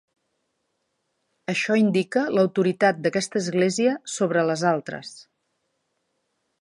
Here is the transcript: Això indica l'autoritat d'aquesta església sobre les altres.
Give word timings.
Això 1.53 1.77
indica 1.81 2.23
l'autoritat 2.37 3.03
d'aquesta 3.03 3.39
església 3.43 3.93
sobre 4.15 4.47
les 4.51 4.65
altres. 4.71 5.13